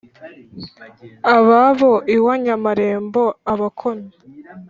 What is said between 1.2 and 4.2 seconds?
ababo iwa nyamarembo abakono,